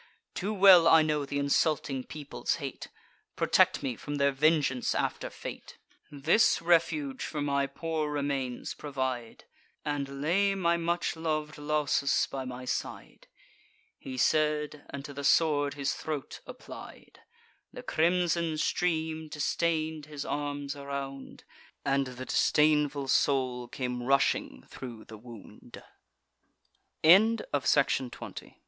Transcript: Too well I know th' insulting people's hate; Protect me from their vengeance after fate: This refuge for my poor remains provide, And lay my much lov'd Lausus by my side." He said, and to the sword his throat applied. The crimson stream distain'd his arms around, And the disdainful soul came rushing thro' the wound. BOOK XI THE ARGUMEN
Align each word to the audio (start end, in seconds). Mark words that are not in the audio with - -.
Too 0.33 0.51
well 0.51 0.87
I 0.87 1.03
know 1.03 1.25
th' 1.27 1.33
insulting 1.33 2.03
people's 2.03 2.55
hate; 2.55 2.87
Protect 3.35 3.83
me 3.83 3.95
from 3.95 4.15
their 4.15 4.31
vengeance 4.31 4.95
after 4.95 5.29
fate: 5.29 5.77
This 6.09 6.59
refuge 6.59 7.23
for 7.23 7.39
my 7.39 7.67
poor 7.67 8.09
remains 8.09 8.73
provide, 8.73 9.43
And 9.85 10.19
lay 10.19 10.55
my 10.55 10.75
much 10.75 11.15
lov'd 11.15 11.59
Lausus 11.59 12.25
by 12.25 12.45
my 12.45 12.65
side." 12.65 13.27
He 13.99 14.17
said, 14.17 14.85
and 14.89 15.05
to 15.05 15.13
the 15.13 15.23
sword 15.23 15.75
his 15.75 15.93
throat 15.93 16.39
applied. 16.47 17.19
The 17.71 17.83
crimson 17.83 18.57
stream 18.57 19.27
distain'd 19.27 20.07
his 20.07 20.25
arms 20.25 20.75
around, 20.75 21.43
And 21.85 22.07
the 22.07 22.25
disdainful 22.25 23.07
soul 23.07 23.67
came 23.67 24.01
rushing 24.01 24.63
thro' 24.67 25.03
the 25.03 25.19
wound. 25.19 25.73
BOOK 25.75 27.05
XI 27.05 27.35
THE 27.35 27.47
ARGUMEN 27.51 28.55